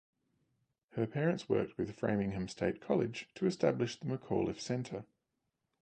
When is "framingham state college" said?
1.95-3.29